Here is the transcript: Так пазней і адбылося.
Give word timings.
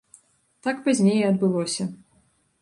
Так 0.67 0.81
пазней 0.87 1.19
і 1.19 1.27
адбылося. 1.27 1.87